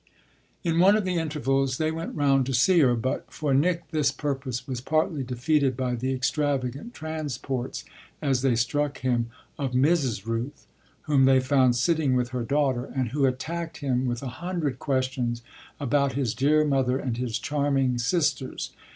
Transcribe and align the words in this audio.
In 0.63 0.79
one 0.79 0.95
of 0.95 1.05
the 1.05 1.19
intervals 1.19 1.77
they 1.77 1.91
went 1.91 2.15
round 2.15 2.47
to 2.47 2.55
see 2.55 2.79
her; 2.79 2.95
but 2.95 3.31
for 3.31 3.53
Nick 3.53 3.91
this 3.91 4.11
purpose 4.11 4.67
was 4.67 4.81
partly 4.81 5.21
defeated 5.23 5.77
by 5.77 5.93
the 5.93 6.11
extravagant 6.11 6.95
transports, 6.95 7.85
as 8.19 8.41
they 8.41 8.55
struck 8.55 9.01
him, 9.01 9.29
of 9.59 9.73
Mrs. 9.73 10.25
Rooth, 10.25 10.65
whom 11.03 11.25
they 11.25 11.39
found 11.39 11.75
sitting 11.75 12.15
with 12.15 12.29
her 12.29 12.43
daughter 12.43 12.85
and 12.85 13.09
who 13.09 13.25
attacked 13.27 13.77
him 13.77 14.07
with 14.07 14.23
a 14.23 14.27
hundred 14.41 14.79
questions 14.79 15.43
about 15.79 16.13
his 16.13 16.33
dear 16.33 16.65
mother 16.65 16.97
and 16.97 17.17
his 17.17 17.37
charming 17.37 17.99
sisters. 17.99 18.71